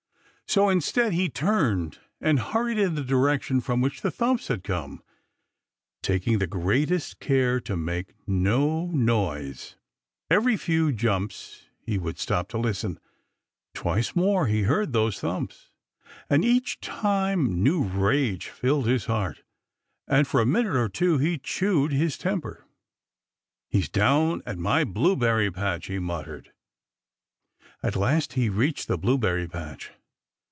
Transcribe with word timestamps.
So 0.47 0.67
instead, 0.67 1.13
he 1.13 1.29
turned 1.29 1.99
and 2.19 2.37
hurried 2.37 2.77
in 2.77 2.95
the 2.95 3.05
direction 3.05 3.61
from 3.61 3.79
which 3.79 4.01
the 4.01 4.11
thumps 4.11 4.49
had 4.49 4.65
come, 4.65 5.01
taking 6.03 6.39
the 6.39 6.45
greatest 6.47 7.21
care 7.21 7.61
to 7.61 7.77
make 7.77 8.15
no 8.27 8.87
noise. 8.87 9.77
Every 10.29 10.57
few 10.57 10.91
jumps 10.91 11.69
he 11.79 11.97
would 11.97 12.19
stop 12.19 12.49
to 12.49 12.57
listen. 12.57 12.99
Twice 13.73 14.13
more 14.13 14.47
he 14.47 14.63
heard 14.63 14.91
those 14.91 15.21
thumps, 15.21 15.69
and 16.29 16.43
each 16.43 16.81
time 16.81 17.63
new 17.63 17.81
rage 17.81 18.49
filled 18.49 18.87
his 18.87 19.05
heart, 19.05 19.43
and 20.05 20.27
for 20.27 20.41
a 20.41 20.45
minute 20.45 20.75
or 20.75 20.89
two 20.89 21.17
he 21.17 21.37
chewed 21.37 21.93
his 21.93 22.17
temper. 22.17 22.65
"He's 23.69 23.87
down 23.87 24.41
at 24.45 24.57
my 24.57 24.83
blueberry 24.83 25.49
patch," 25.49 25.85
he 25.85 25.97
muttered. 25.97 26.51
At 27.81 27.95
last 27.95 28.33
he 28.33 28.49
reached 28.49 28.89
the 28.89 28.97
blueberry 28.97 29.47
patch. 29.47 29.91